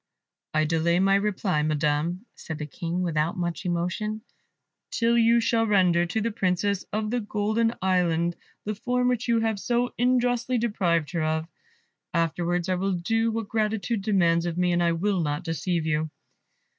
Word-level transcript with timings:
"I 0.55 0.65
delay 0.65 0.99
my 0.99 1.13
reply, 1.13 1.61
Madam," 1.61 2.25
said 2.33 2.57
the 2.57 2.65
King, 2.65 3.03
without 3.03 3.37
much 3.37 3.65
emotion, 3.67 4.23
"till 4.89 5.15
you 5.15 5.39
shall 5.39 5.67
render 5.67 6.07
to 6.07 6.19
the 6.21 6.31
Princess 6.31 6.83
of 6.91 7.11
the 7.11 7.19
Golden 7.19 7.75
Island 7.83 8.35
the 8.65 8.73
form 8.73 9.09
which 9.09 9.27
you 9.27 9.41
have 9.41 9.59
so 9.59 9.93
unjustly 9.99 10.57
deprived 10.57 11.11
her 11.11 11.21
of; 11.21 11.47
afterwards 12.15 12.67
I 12.67 12.73
will 12.73 12.93
do 12.93 13.29
what 13.31 13.47
gratitude 13.47 14.01
demands 14.01 14.47
of 14.47 14.57
me, 14.57 14.71
and 14.71 14.81
I 14.81 14.93
will 14.93 15.21
not 15.21 15.43
deceive 15.43 15.85
you." 15.85 16.09